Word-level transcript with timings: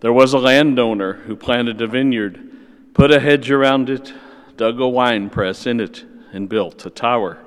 There 0.00 0.12
was 0.12 0.32
a 0.32 0.38
landowner 0.38 1.12
who 1.12 1.36
planted 1.36 1.80
a 1.82 1.86
vineyard, 1.86 2.40
put 2.94 3.10
a 3.10 3.20
hedge 3.20 3.50
around 3.50 3.90
it, 3.90 4.14
dug 4.56 4.80
a 4.80 4.88
wine 4.88 5.28
press 5.28 5.66
in 5.66 5.78
it, 5.78 6.04
and 6.32 6.48
built 6.48 6.86
a 6.86 6.90
tower. 6.90 7.38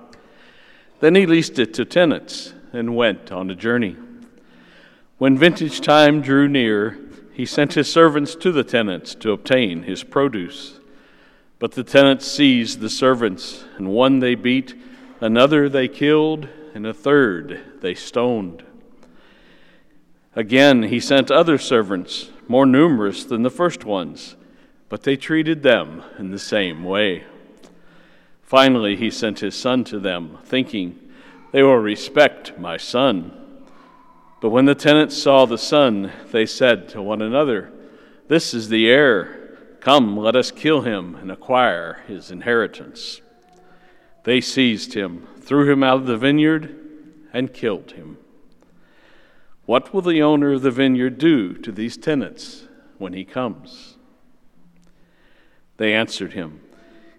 Then 0.99 1.15
he 1.15 1.25
leased 1.25 1.57
it 1.57 1.73
to 1.73 1.85
tenants 1.85 2.53
and 2.71 2.95
went 2.95 3.31
on 3.31 3.49
a 3.49 3.55
journey. 3.55 3.95
When 5.17 5.37
vintage 5.37 5.81
time 5.81 6.21
drew 6.21 6.47
near, 6.47 6.99
he 7.33 7.45
sent 7.45 7.73
his 7.73 7.91
servants 7.91 8.35
to 8.35 8.51
the 8.51 8.63
tenants 8.63 9.15
to 9.15 9.31
obtain 9.31 9.83
his 9.83 10.03
produce. 10.03 10.79
But 11.57 11.71
the 11.71 11.83
tenants 11.83 12.27
seized 12.27 12.81
the 12.81 12.89
servants, 12.89 13.63
and 13.77 13.87
one 13.87 14.19
they 14.19 14.35
beat, 14.35 14.75
another 15.21 15.69
they 15.69 15.87
killed, 15.87 16.47
and 16.75 16.85
a 16.85 16.93
third 16.93 17.81
they 17.81 17.95
stoned. 17.95 18.63
Again, 20.35 20.83
he 20.83 20.99
sent 20.99 21.31
other 21.31 21.57
servants, 21.57 22.29
more 22.47 22.65
numerous 22.65 23.23
than 23.23 23.43
the 23.43 23.49
first 23.49 23.85
ones, 23.85 24.35
but 24.89 25.03
they 25.03 25.15
treated 25.15 25.63
them 25.63 26.03
in 26.19 26.31
the 26.31 26.39
same 26.39 26.83
way. 26.83 27.23
Finally, 28.41 28.95
he 28.95 29.09
sent 29.09 29.39
his 29.39 29.55
son 29.55 29.83
to 29.83 29.99
them, 29.99 30.37
thinking, 30.45 30.99
They 31.51 31.63
will 31.63 31.77
respect 31.77 32.59
my 32.59 32.77
son. 32.77 33.39
But 34.41 34.49
when 34.49 34.65
the 34.65 34.75
tenants 34.75 35.17
saw 35.17 35.45
the 35.45 35.57
son, 35.57 36.11
they 36.31 36.45
said 36.45 36.89
to 36.89 37.01
one 37.01 37.21
another, 37.21 37.71
This 38.27 38.53
is 38.53 38.69
the 38.69 38.89
heir. 38.89 39.57
Come, 39.79 40.17
let 40.17 40.35
us 40.35 40.51
kill 40.51 40.81
him 40.81 41.15
and 41.15 41.31
acquire 41.31 42.03
his 42.07 42.29
inheritance. 42.29 43.21
They 44.23 44.39
seized 44.39 44.93
him, 44.93 45.27
threw 45.39 45.71
him 45.71 45.83
out 45.83 45.97
of 45.97 46.05
the 46.05 46.17
vineyard, 46.17 46.79
and 47.33 47.53
killed 47.53 47.91
him. 47.91 48.17
What 49.65 49.93
will 49.93 50.01
the 50.01 50.21
owner 50.21 50.53
of 50.53 50.61
the 50.61 50.71
vineyard 50.71 51.17
do 51.17 51.53
to 51.53 51.71
these 51.71 51.95
tenants 51.95 52.67
when 52.97 53.13
he 53.13 53.23
comes? 53.23 53.97
They 55.77 55.93
answered 55.93 56.33
him, 56.33 56.61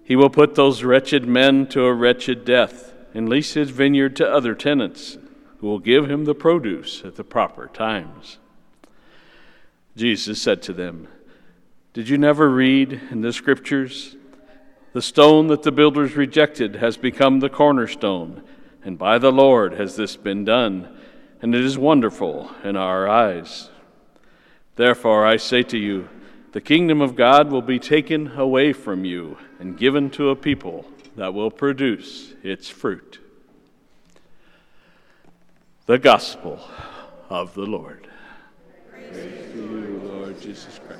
He 0.02 0.14
will 0.14 0.30
put 0.30 0.54
those 0.54 0.84
wretched 0.84 1.26
men 1.26 1.66
to 1.68 1.84
a 1.84 1.94
wretched 1.94 2.44
death 2.44 2.92
and 3.14 3.28
lease 3.28 3.54
his 3.54 3.70
vineyard 3.70 4.14
to 4.16 4.30
other 4.30 4.54
tenants 4.54 5.16
who 5.58 5.68
will 5.68 5.78
give 5.78 6.10
him 6.10 6.24
the 6.24 6.34
produce 6.34 7.02
at 7.04 7.16
the 7.16 7.24
proper 7.24 7.68
times. 7.68 8.38
Jesus 9.96 10.42
said 10.42 10.60
to 10.62 10.72
them, 10.72 11.08
Did 11.94 12.08
you 12.08 12.18
never 12.18 12.50
read 12.50 13.00
in 13.10 13.22
the 13.22 13.32
scriptures? 13.32 14.16
The 14.92 15.02
stone 15.02 15.46
that 15.46 15.62
the 15.62 15.72
builders 15.72 16.14
rejected 16.16 16.76
has 16.76 16.96
become 16.96 17.40
the 17.40 17.48
cornerstone, 17.48 18.42
and 18.84 18.98
by 18.98 19.18
the 19.18 19.32
Lord 19.32 19.74
has 19.74 19.96
this 19.96 20.16
been 20.16 20.44
done 20.44 20.94
and 21.44 21.54
it 21.54 21.62
is 21.62 21.76
wonderful 21.76 22.50
in 22.64 22.74
our 22.74 23.06
eyes. 23.06 23.68
Therefore, 24.76 25.26
I 25.26 25.36
say 25.36 25.62
to 25.64 25.76
you, 25.76 26.08
the 26.52 26.60
kingdom 26.62 27.02
of 27.02 27.16
God 27.16 27.50
will 27.50 27.60
be 27.60 27.78
taken 27.78 28.28
away 28.28 28.72
from 28.72 29.04
you 29.04 29.36
and 29.58 29.76
given 29.76 30.08
to 30.12 30.30
a 30.30 30.36
people 30.36 30.86
that 31.16 31.34
will 31.34 31.50
produce 31.50 32.32
its 32.42 32.70
fruit. 32.70 33.18
The 35.84 35.98
Gospel 35.98 36.60
of 37.28 37.52
the 37.52 37.66
Lord. 37.66 38.08
Praise, 38.88 39.10
Praise 39.12 39.54
you, 39.54 40.00
Lord 40.02 40.40
Jesus 40.40 40.80
Christ. 40.86 40.93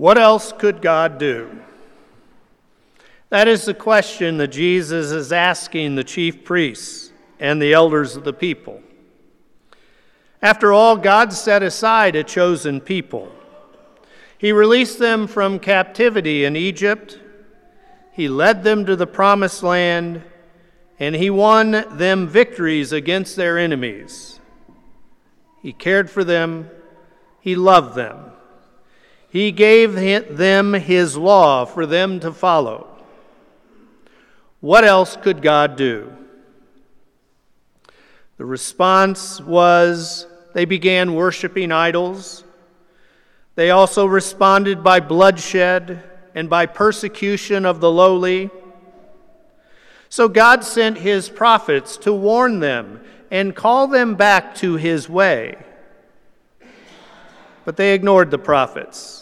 What 0.00 0.16
else 0.16 0.52
could 0.52 0.80
God 0.80 1.18
do? 1.18 1.60
That 3.28 3.48
is 3.48 3.66
the 3.66 3.74
question 3.74 4.38
that 4.38 4.48
Jesus 4.48 5.10
is 5.10 5.30
asking 5.30 5.94
the 5.94 6.04
chief 6.04 6.42
priests 6.42 7.12
and 7.38 7.60
the 7.60 7.74
elders 7.74 8.16
of 8.16 8.24
the 8.24 8.32
people. 8.32 8.82
After 10.40 10.72
all, 10.72 10.96
God 10.96 11.34
set 11.34 11.62
aside 11.62 12.16
a 12.16 12.24
chosen 12.24 12.80
people. 12.80 13.30
He 14.38 14.52
released 14.52 14.98
them 14.98 15.26
from 15.26 15.58
captivity 15.58 16.46
in 16.46 16.56
Egypt, 16.56 17.18
He 18.10 18.26
led 18.26 18.64
them 18.64 18.86
to 18.86 18.96
the 18.96 19.06
promised 19.06 19.62
land, 19.62 20.22
and 20.98 21.14
He 21.14 21.28
won 21.28 21.72
them 21.98 22.26
victories 22.26 22.90
against 22.90 23.36
their 23.36 23.58
enemies. 23.58 24.40
He 25.60 25.74
cared 25.74 26.08
for 26.08 26.24
them, 26.24 26.70
He 27.42 27.54
loved 27.54 27.94
them. 27.94 28.32
He 29.30 29.52
gave 29.52 29.94
them 29.94 30.74
His 30.74 31.16
law 31.16 31.64
for 31.64 31.86
them 31.86 32.20
to 32.20 32.32
follow. 32.32 32.88
What 34.60 34.84
else 34.84 35.16
could 35.16 35.40
God 35.40 35.76
do? 35.76 36.12
The 38.36 38.44
response 38.44 39.40
was 39.40 40.26
they 40.52 40.64
began 40.64 41.14
worshiping 41.14 41.72
idols. 41.72 42.44
They 43.54 43.70
also 43.70 44.06
responded 44.06 44.82
by 44.82 45.00
bloodshed 45.00 46.02
and 46.34 46.48
by 46.48 46.66
persecution 46.66 47.64
of 47.64 47.80
the 47.80 47.90
lowly. 47.90 48.50
So 50.08 50.28
God 50.28 50.64
sent 50.64 50.98
his 50.98 51.28
prophets 51.28 51.96
to 51.98 52.12
warn 52.12 52.60
them 52.60 53.00
and 53.30 53.54
call 53.54 53.86
them 53.86 54.14
back 54.14 54.54
to 54.56 54.74
his 54.74 55.08
way. 55.08 55.56
But 57.64 57.76
they 57.76 57.94
ignored 57.94 58.30
the 58.30 58.38
prophets. 58.38 59.19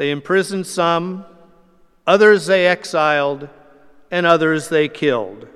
They 0.00 0.10
imprisoned 0.12 0.66
some, 0.66 1.26
others 2.06 2.46
they 2.46 2.66
exiled, 2.66 3.50
and 4.10 4.24
others 4.24 4.70
they 4.70 4.88
killed. 4.88 5.46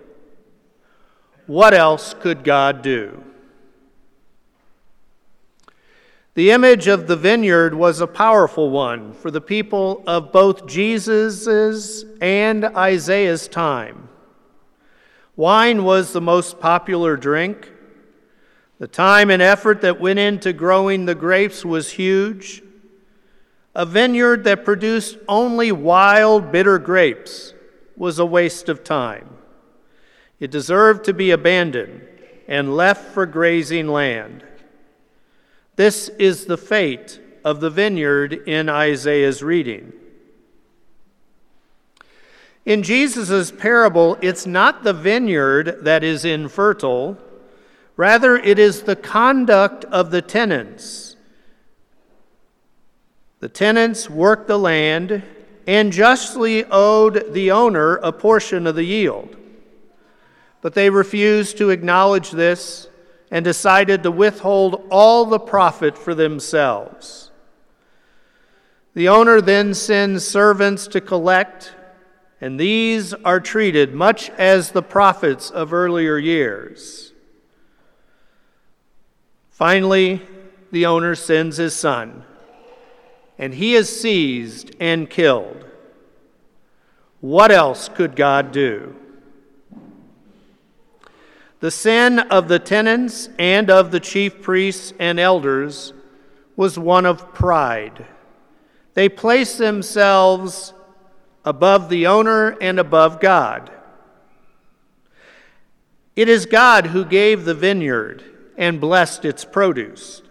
What 1.47 1.72
else 1.72 2.12
could 2.12 2.44
God 2.44 2.83
do? 2.83 3.25
The 6.34 6.50
image 6.50 6.88
of 6.88 7.06
the 7.06 7.16
vineyard 7.16 7.75
was 7.75 8.03
a 8.03 8.06
powerful 8.06 8.69
one 8.69 9.15
for 9.15 9.31
the 9.31 9.41
people 9.41 10.04
of 10.06 10.31
both 10.31 10.66
Jesus's 10.66 12.04
and 12.21 12.66
Isaiah's 12.66 13.49
time. 13.49 14.10
Wine 15.37 15.84
was 15.84 16.12
the 16.12 16.21
most 16.21 16.60
popular 16.60 17.16
drink. 17.16 17.72
The 18.78 18.88
time 18.88 19.31
and 19.31 19.41
effort 19.41 19.81
that 19.81 20.03
went 20.03 20.19
into 20.19 20.53
growing 20.53 21.06
the 21.06 21.15
grapes 21.15 21.65
was 21.65 21.93
huge. 21.93 22.62
A 23.74 23.84
vineyard 23.84 24.44
that 24.44 24.64
produced 24.64 25.18
only 25.28 25.72
wild, 25.72 26.52
bitter 26.52 26.78
grapes 26.78 27.54
was 27.96 28.18
a 28.18 28.26
waste 28.26 28.68
of 28.68 28.84
time. 28.84 29.28
It 30.38 30.50
deserved 30.50 31.04
to 31.04 31.12
be 31.12 31.30
abandoned 31.30 32.02
and 32.46 32.76
left 32.76 33.12
for 33.12 33.26
grazing 33.26 33.88
land. 33.88 34.44
This 35.76 36.08
is 36.18 36.46
the 36.46 36.58
fate 36.58 37.20
of 37.44 37.60
the 37.60 37.70
vineyard 37.70 38.32
in 38.32 38.68
Isaiah's 38.68 39.42
reading. 39.42 39.92
In 42.64 42.82
Jesus' 42.82 43.50
parable, 43.50 44.16
it's 44.22 44.46
not 44.46 44.84
the 44.84 44.92
vineyard 44.92 45.78
that 45.82 46.02
is 46.02 46.24
infertile, 46.24 47.18
rather, 47.96 48.36
it 48.36 48.58
is 48.58 48.82
the 48.82 48.96
conduct 48.96 49.84
of 49.86 50.10
the 50.10 50.22
tenants 50.22 51.13
the 53.44 53.49
tenants 53.50 54.09
worked 54.09 54.47
the 54.47 54.59
land 54.59 55.22
and 55.66 55.93
justly 55.93 56.65
owed 56.71 57.34
the 57.34 57.50
owner 57.50 57.97
a 57.97 58.10
portion 58.10 58.66
of 58.66 58.75
the 58.75 58.84
yield. 58.84 59.37
But 60.62 60.72
they 60.72 60.88
refused 60.88 61.59
to 61.59 61.69
acknowledge 61.69 62.31
this 62.31 62.89
and 63.30 63.45
decided 63.45 64.03
to 64.03 64.10
withhold 64.10 64.86
all 64.89 65.27
the 65.27 65.39
profit 65.39 65.98
for 65.98 66.15
themselves. 66.15 67.33
The 68.95 69.10
owner 69.10 69.42
then 69.42 69.74
sends 69.74 70.27
servants 70.27 70.86
to 70.86 71.03
collect, 71.03 71.74
and 72.41 72.59
these 72.59 73.13
are 73.13 73.41
treated 73.41 73.92
much 73.92 74.30
as 74.39 74.71
the 74.71 74.83
prophets 74.83 75.51
of 75.51 75.74
earlier 75.74 76.16
years. 76.16 77.13
Finally, 79.51 80.22
the 80.72 80.86
owner 80.86 81.15
sends 81.15 81.59
his 81.59 81.77
son 81.77 82.24
and 83.39 83.54
he 83.54 83.75
is 83.75 84.01
seized 84.01 84.75
and 84.81 85.09
killed. 85.10 85.65
What 87.21 87.51
else 87.51 87.89
could 87.89 88.16
God 88.16 88.53
do? 88.53 88.95
The 91.60 91.71
sin 91.71 92.19
of 92.19 92.48
the 92.48 92.59
tenants 92.59 93.31
and 93.39 93.71
of 93.71 93.91
the 93.91 94.01
chief 94.01 94.42
priests 94.42 94.92
and 94.98 95.19
elders 95.19 95.95
was 96.57 96.78
one 96.78 97.07
of 97.07 97.33
pride. 97.33 98.07
They 98.92 99.09
placed 99.09 99.59
themselves 99.59 100.75
above 101.45 101.89
the 101.89 102.07
owner 102.07 102.57
and 102.60 102.78
above 102.78 103.21
God. 103.21 103.71
It 106.15 106.28
is 106.28 106.47
God 106.47 106.89
who 106.89 107.04
gave 107.04 107.45
the 107.45 107.54
vineyard 107.54 108.22
and 108.57 108.80
blessed 108.80 109.25
its 109.25 109.45
produce. 109.45 110.22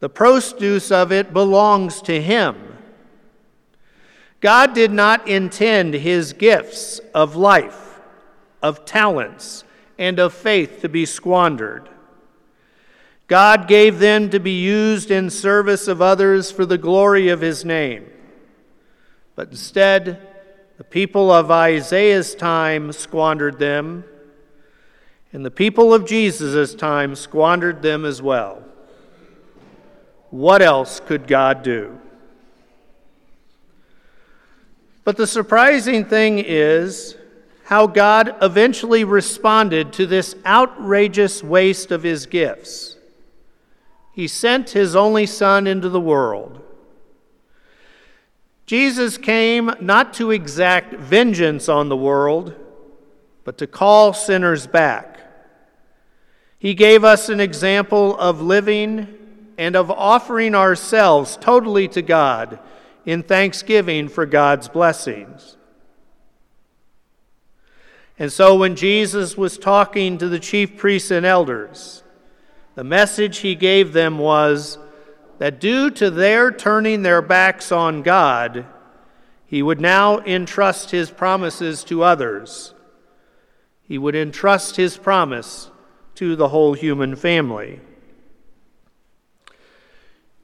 The 0.00 0.08
produce 0.08 0.90
of 0.90 1.12
it 1.12 1.32
belongs 1.32 2.02
to 2.02 2.20
Him. 2.20 2.56
God 4.40 4.74
did 4.74 4.90
not 4.90 5.28
intend 5.28 5.94
His 5.94 6.32
gifts 6.32 6.98
of 7.14 7.36
life, 7.36 8.00
of 8.62 8.84
talents, 8.84 9.64
and 9.98 10.18
of 10.18 10.32
faith 10.32 10.80
to 10.80 10.88
be 10.88 11.06
squandered. 11.06 11.88
God 13.26 13.68
gave 13.68 13.98
them 13.98 14.30
to 14.30 14.40
be 14.40 14.60
used 14.60 15.10
in 15.10 15.30
service 15.30 15.86
of 15.86 16.02
others 16.02 16.50
for 16.50 16.66
the 16.66 16.78
glory 16.78 17.28
of 17.28 17.42
His 17.42 17.64
name. 17.64 18.06
But 19.36 19.50
instead, 19.50 20.26
the 20.78 20.84
people 20.84 21.30
of 21.30 21.50
Isaiah's 21.50 22.34
time 22.34 22.90
squandered 22.92 23.58
them 23.58 24.04
and 25.32 25.44
the 25.44 25.50
people 25.50 25.94
of 25.94 26.06
Jesus' 26.06 26.74
time 26.74 27.14
squandered 27.14 27.82
them 27.82 28.04
as 28.04 28.20
well. 28.20 28.64
What 30.30 30.62
else 30.62 31.00
could 31.00 31.26
God 31.26 31.62
do? 31.62 31.98
But 35.04 35.16
the 35.16 35.26
surprising 35.26 36.04
thing 36.04 36.38
is 36.38 37.16
how 37.64 37.86
God 37.86 38.36
eventually 38.42 39.04
responded 39.04 39.92
to 39.94 40.06
this 40.06 40.34
outrageous 40.46 41.42
waste 41.42 41.90
of 41.90 42.02
his 42.02 42.26
gifts. 42.26 42.96
He 44.12 44.28
sent 44.28 44.70
his 44.70 44.94
only 44.94 45.26
Son 45.26 45.66
into 45.66 45.88
the 45.88 46.00
world. 46.00 46.60
Jesus 48.66 49.18
came 49.18 49.72
not 49.80 50.14
to 50.14 50.30
exact 50.30 50.94
vengeance 50.94 51.68
on 51.68 51.88
the 51.88 51.96
world, 51.96 52.54
but 53.42 53.58
to 53.58 53.66
call 53.66 54.12
sinners 54.12 54.66
back. 54.66 55.18
He 56.58 56.74
gave 56.74 57.02
us 57.02 57.28
an 57.28 57.40
example 57.40 58.16
of 58.18 58.40
living 58.40 59.19
and 59.60 59.76
of 59.76 59.90
offering 59.90 60.54
ourselves 60.54 61.36
totally 61.36 61.86
to 61.86 62.00
God 62.00 62.58
in 63.04 63.22
thanksgiving 63.22 64.08
for 64.08 64.24
God's 64.24 64.68
blessings. 64.68 65.58
And 68.18 68.32
so, 68.32 68.56
when 68.56 68.74
Jesus 68.74 69.36
was 69.36 69.58
talking 69.58 70.16
to 70.16 70.30
the 70.30 70.38
chief 70.38 70.78
priests 70.78 71.10
and 71.10 71.26
elders, 71.26 72.02
the 72.74 72.84
message 72.84 73.38
he 73.38 73.54
gave 73.54 73.92
them 73.92 74.16
was 74.16 74.78
that 75.36 75.60
due 75.60 75.90
to 75.90 76.10
their 76.10 76.50
turning 76.50 77.02
their 77.02 77.20
backs 77.20 77.70
on 77.70 78.00
God, 78.00 78.64
he 79.44 79.62
would 79.62 79.80
now 79.80 80.20
entrust 80.20 80.90
his 80.90 81.10
promises 81.10 81.84
to 81.84 82.02
others. 82.02 82.72
He 83.82 83.98
would 83.98 84.16
entrust 84.16 84.76
his 84.76 84.96
promise 84.96 85.70
to 86.14 86.34
the 86.34 86.48
whole 86.48 86.72
human 86.72 87.14
family. 87.14 87.80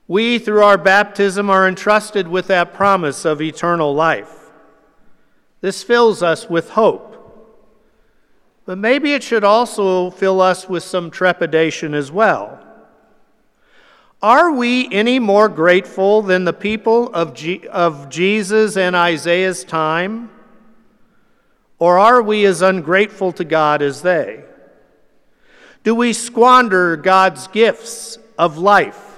We, 0.08 0.38
through 0.38 0.62
our 0.62 0.79
baptism, 0.79 1.50
are 1.50 1.67
entrusted 1.67 2.29
with 2.29 2.47
that 2.47 2.75
promise 2.75 3.25
of 3.25 3.43
eternal 3.43 3.94
life. 3.94 4.50
This 5.61 5.82
fills 5.82 6.23
us 6.23 6.49
with 6.49 6.70
hope. 6.70 7.12
But 8.67 8.79
maybe 8.79 9.14
it 9.14 9.23
should 9.23 9.44
also 9.44 10.11
fill 10.11 10.41
us 10.41 10.69
with 10.69 10.82
some 10.82 11.11
trepidation 11.11 11.94
as 11.94 12.11
well. 12.11 12.62
Are 14.23 14.50
we 14.50 14.93
any 14.93 15.19
more 15.19 15.49
grateful 15.49 16.23
than 16.23 16.44
the 16.44 16.52
people 16.52 17.12
of, 17.12 17.37
of 17.70 18.09
Jesus 18.09 18.76
and 18.76 18.97
Isaiah's 18.97 19.62
time? 19.62 20.31
Or 21.79 21.99
are 21.99 22.23
we 22.23 22.44
as 22.47 22.62
ungrateful 22.62 23.32
to 23.32 23.44
God 23.44 23.82
as 23.82 24.02
they? 24.02 24.43
Do 25.85 25.94
we 25.94 26.12
squander 26.12 26.97
God's 26.97 27.47
gifts 27.49 28.19
of 28.38 28.59
life, 28.59 29.15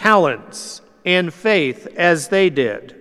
talents, 0.00 0.80
and 1.04 1.32
faith 1.32 1.86
as 1.94 2.28
they 2.28 2.48
did? 2.48 2.96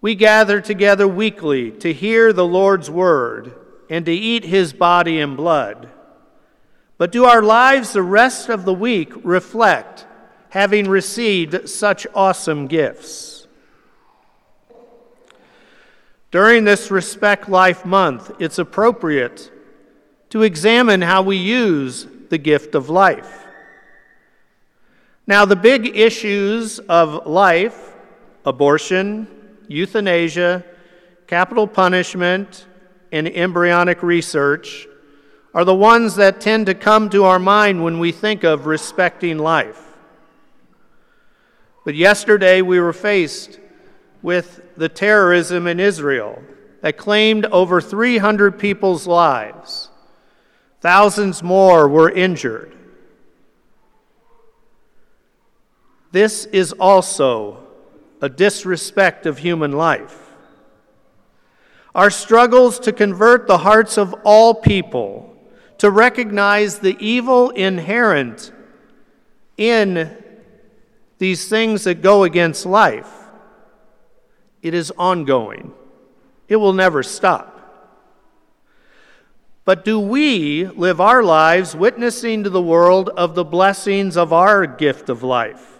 We 0.00 0.16
gather 0.16 0.60
together 0.60 1.06
weekly 1.06 1.70
to 1.70 1.92
hear 1.92 2.32
the 2.32 2.44
Lord's 2.44 2.90
word 2.90 3.54
and 3.88 4.04
to 4.04 4.12
eat 4.12 4.44
his 4.44 4.72
body 4.72 5.20
and 5.20 5.36
blood. 5.36 5.88
But 6.98 7.12
do 7.12 7.24
our 7.24 7.40
lives 7.40 7.92
the 7.92 8.02
rest 8.02 8.48
of 8.48 8.64
the 8.64 8.74
week 8.74 9.12
reflect 9.22 10.06
having 10.48 10.88
received 10.88 11.68
such 11.68 12.04
awesome 12.12 12.66
gifts? 12.66 13.46
During 16.32 16.64
this 16.64 16.90
Respect 16.90 17.48
Life 17.48 17.84
Month, 17.84 18.32
it's 18.40 18.58
appropriate 18.58 19.52
to 20.30 20.42
examine 20.42 21.00
how 21.00 21.22
we 21.22 21.36
use 21.36 22.08
the 22.28 22.38
gift 22.38 22.74
of 22.74 22.90
life. 22.90 23.41
Now, 25.26 25.44
the 25.44 25.56
big 25.56 25.96
issues 25.96 26.78
of 26.80 27.26
life 27.26 27.90
abortion, 28.44 29.28
euthanasia, 29.68 30.64
capital 31.28 31.68
punishment, 31.68 32.66
and 33.12 33.28
embryonic 33.28 34.02
research 34.02 34.88
are 35.54 35.64
the 35.64 35.74
ones 35.74 36.16
that 36.16 36.40
tend 36.40 36.66
to 36.66 36.74
come 36.74 37.08
to 37.10 37.24
our 37.24 37.38
mind 37.38 37.84
when 37.84 38.00
we 38.00 38.10
think 38.10 38.42
of 38.42 38.66
respecting 38.66 39.38
life. 39.38 39.80
But 41.84 41.94
yesterday 41.94 42.62
we 42.62 42.80
were 42.80 42.92
faced 42.92 43.60
with 44.22 44.60
the 44.76 44.88
terrorism 44.88 45.66
in 45.66 45.78
Israel 45.78 46.42
that 46.80 46.96
claimed 46.96 47.44
over 47.46 47.80
300 47.80 48.58
people's 48.58 49.06
lives. 49.06 49.90
Thousands 50.80 51.42
more 51.42 51.86
were 51.86 52.10
injured. 52.10 52.76
This 56.12 56.44
is 56.44 56.72
also 56.72 57.66
a 58.20 58.28
disrespect 58.28 59.26
of 59.26 59.38
human 59.38 59.72
life. 59.72 60.18
Our 61.94 62.10
struggles 62.10 62.78
to 62.80 62.92
convert 62.92 63.46
the 63.46 63.58
hearts 63.58 63.98
of 63.98 64.14
all 64.24 64.54
people 64.54 65.34
to 65.78 65.90
recognize 65.90 66.78
the 66.78 66.96
evil 67.00 67.50
inherent 67.50 68.52
in 69.56 70.16
these 71.18 71.48
things 71.48 71.84
that 71.84 72.02
go 72.02 72.24
against 72.24 72.66
life, 72.66 73.10
it 74.60 74.74
is 74.74 74.92
ongoing. 74.98 75.72
It 76.48 76.56
will 76.56 76.72
never 76.72 77.02
stop. 77.02 77.48
But 79.64 79.84
do 79.84 79.98
we 79.98 80.66
live 80.66 81.00
our 81.00 81.22
lives 81.22 81.74
witnessing 81.74 82.44
to 82.44 82.50
the 82.50 82.62
world 82.62 83.08
of 83.10 83.34
the 83.34 83.44
blessings 83.44 84.16
of 84.16 84.32
our 84.32 84.66
gift 84.66 85.08
of 85.08 85.22
life? 85.22 85.71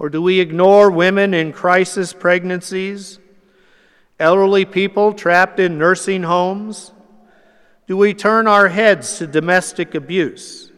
Or 0.00 0.08
do 0.08 0.22
we 0.22 0.40
ignore 0.40 0.90
women 0.90 1.34
in 1.34 1.52
crisis 1.52 2.14
pregnancies, 2.14 3.18
elderly 4.18 4.64
people 4.64 5.12
trapped 5.12 5.60
in 5.60 5.76
nursing 5.76 6.22
homes? 6.22 6.92
Do 7.86 7.98
we 7.98 8.14
turn 8.14 8.46
our 8.46 8.68
heads 8.68 9.18
to 9.18 9.26
domestic 9.26 9.94
abuse? 9.94 10.72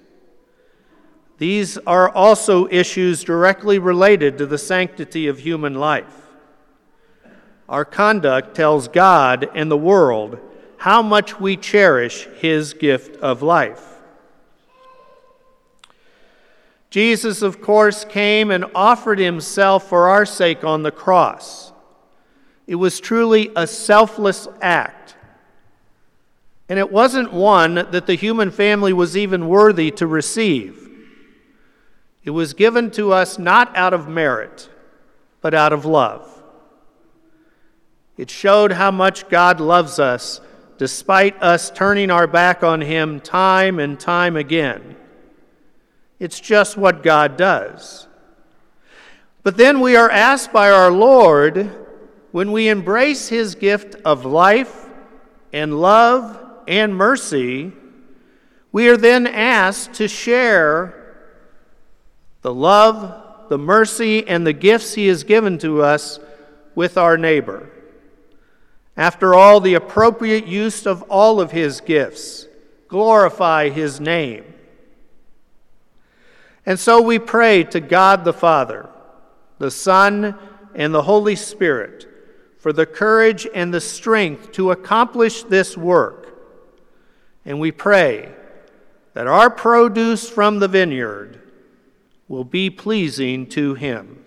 These 1.39 1.79
are 1.79 2.11
also 2.11 2.67
issues 2.69 3.23
directly 3.23 3.79
related 3.79 4.39
to 4.39 4.47
the 4.47 4.59
sanctity 4.59 5.29
of 5.29 5.39
human 5.39 5.75
life. 5.75 6.27
Our 7.69 7.85
conduct 7.85 8.57
tells 8.57 8.89
God 8.89 9.49
and 9.55 9.71
the 9.71 9.77
world 9.77 10.41
how 10.79 11.01
much 11.01 11.39
we 11.39 11.57
cherish 11.57 12.27
his 12.41 12.75
gift 12.75 13.15
of 13.21 13.41
life. 13.41 13.92
Jesus, 16.93 17.41
of 17.41 17.63
course, 17.63 18.05
came 18.05 18.51
and 18.51 18.67
offered 18.75 19.19
himself 19.19 19.89
for 19.89 20.11
our 20.11 20.27
sake 20.27 20.63
on 20.63 20.83
the 20.83 20.91
cross. 20.91 21.73
It 22.67 22.75
was 22.75 23.01
truly 23.01 23.51
a 23.57 23.67
selfless 23.67 24.47
act. 24.61 25.17
And 26.69 26.79
it 26.79 26.93
wasn't 26.93 27.33
one 27.33 27.77
that 27.77 28.05
the 28.05 28.15
human 28.15 28.51
family 28.51 28.93
was 28.93 29.17
even 29.17 29.49
worthy 29.49 29.91
to 29.93 30.07
receive. 30.07 30.87
It 32.25 32.31
was 32.33 32.53
given 32.53 32.91
to 32.91 33.11
us 33.11 33.39
not 33.39 33.75
out 33.75 33.95
of 33.95 34.07
merit, 34.07 34.69
but 35.41 35.55
out 35.55 35.73
of 35.73 35.87
love. 35.87 36.43
It 38.19 38.29
showed 38.29 38.73
how 38.73 38.91
much 38.91 39.31
God 39.31 39.61
loves 39.61 39.99
us 39.99 40.43
despite 40.77 41.43
us 41.43 41.71
turning 41.71 42.11
our 42.11 42.27
back 42.27 42.63
on 42.63 42.83
Him 42.83 43.19
time 43.19 43.79
and 43.79 43.99
time 43.99 44.37
again. 44.37 44.97
It's 46.23 46.39
just 46.39 46.77
what 46.77 47.03
God 47.03 47.37
does. 47.37 48.07
But 49.43 49.57
then 49.57 49.81
we 49.81 49.97
are 49.97 50.09
asked 50.09 50.53
by 50.53 50.71
our 50.71 50.89
Lord, 50.89 51.69
when 52.31 52.53
we 52.53 52.69
embrace 52.69 53.29
His 53.29 53.57
gift 53.57 53.97
of 54.05 54.25
life 54.25 54.89
and 55.53 55.81
love 55.81 56.39
and 56.69 56.95
mercy, 56.95 57.73
we 58.71 58.89
are 58.89 58.97
then 58.97 59.27
asked 59.27 59.95
to 59.95 60.07
share 60.07 61.17
the 62.43 62.55
love, 62.55 63.49
the 63.49 63.59
mercy, 63.59 64.25
and 64.29 64.47
the 64.47 64.53
gifts 64.53 64.95
He 64.95 65.09
has 65.09 65.25
given 65.25 65.59
to 65.59 65.83
us 65.83 66.21
with 66.77 66.97
our 66.97 67.19
neighbor. 67.19 67.69
After 68.97 69.35
all, 69.35 69.59
the 69.59 69.75
appropriate 69.75 70.47
use 70.47 70.87
of 70.87 71.03
all 71.09 71.41
of 71.41 71.51
his 71.51 71.81
gifts 71.81 72.47
glorify 72.87 73.71
his 73.71 74.01
name. 74.01 74.52
And 76.65 76.79
so 76.79 77.01
we 77.01 77.19
pray 77.19 77.65
to 77.65 77.81
God 77.81 78.25
the 78.25 78.33
Father, 78.33 78.89
the 79.59 79.71
Son, 79.71 80.39
and 80.75 80.95
the 80.95 81.03
Holy 81.03 81.37
Spirit 81.37 82.09
for 82.59 82.73
the 82.73 82.87
courage 82.87 83.47
and 83.53 83.75
the 83.75 83.81
strength 83.81 84.53
to 84.53 84.71
accomplish 84.71 85.43
this 85.43 85.77
work. 85.77 86.29
And 87.45 87.59
we 87.59 87.73
pray 87.73 88.33
that 89.15 89.27
our 89.27 89.51
produce 89.51 90.29
from 90.29 90.61
the 90.61 90.69
vineyard 90.69 91.41
will 92.29 92.45
be 92.45 92.71
pleasing 92.71 93.47
to 93.49 93.75
Him. 93.75 94.25